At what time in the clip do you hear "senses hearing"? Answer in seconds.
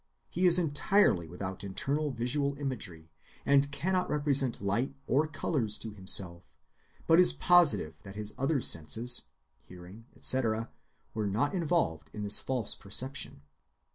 8.61-10.05